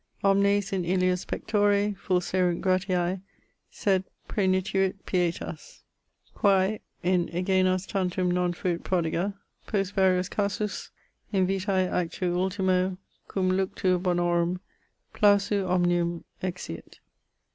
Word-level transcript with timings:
Omnes 0.23 0.73
in 0.73 0.83
illius 0.83 1.25
pectore 1.25 1.95
Fulserunt 1.95 2.59
Gratiae, 2.59 3.21
sed 3.69 4.03
praenituit 4.27 4.95
Pietas, 5.05 5.83
Quae 6.33 6.79
in 7.03 7.27
egenos 7.29 7.85
tantum 7.85 8.31
non 8.31 8.51
fuit 8.51 8.83
prodiga. 8.83 9.35
Post 9.67 9.93
varios 9.93 10.27
casus, 10.27 10.89
in 11.31 11.45
vitae 11.45 11.87
actu 11.93 12.35
ultimo 12.35 12.97
Cum 13.27 13.51
luctu 13.51 13.99
bonorum, 14.01 14.59
plausu 15.13 15.69
omnium, 15.69 16.23
exiit. 16.41 16.97